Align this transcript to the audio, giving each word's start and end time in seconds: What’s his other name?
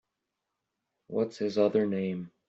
What’s 1.05 1.37
his 1.37 1.59
other 1.59 1.85
name? 1.85 2.31